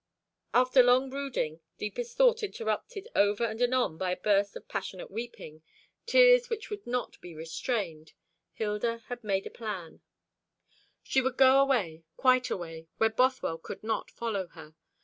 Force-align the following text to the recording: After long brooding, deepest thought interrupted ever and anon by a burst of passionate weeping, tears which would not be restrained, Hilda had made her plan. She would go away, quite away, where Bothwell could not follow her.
After 0.51 0.81
long 0.81 1.11
brooding, 1.11 1.59
deepest 1.77 2.17
thought 2.17 2.41
interrupted 2.41 3.07
ever 3.13 3.43
and 3.45 3.61
anon 3.61 3.99
by 3.99 4.09
a 4.13 4.17
burst 4.17 4.55
of 4.55 4.67
passionate 4.67 5.11
weeping, 5.11 5.61
tears 6.07 6.49
which 6.49 6.71
would 6.71 6.87
not 6.87 7.21
be 7.21 7.35
restrained, 7.35 8.13
Hilda 8.53 9.03
had 9.09 9.23
made 9.23 9.43
her 9.45 9.51
plan. 9.51 10.01
She 11.03 11.21
would 11.21 11.37
go 11.37 11.59
away, 11.61 12.03
quite 12.17 12.49
away, 12.49 12.87
where 12.97 13.11
Bothwell 13.11 13.59
could 13.59 13.83
not 13.83 14.09
follow 14.09 14.47
her. 14.47 14.73